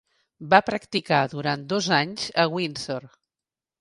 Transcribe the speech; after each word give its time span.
Va 0.53 0.59
practicar 0.69 1.19
durant 1.33 1.65
dos 1.73 1.91
anys 2.01 2.25
a 2.45 2.47
Windsor. 2.57 3.07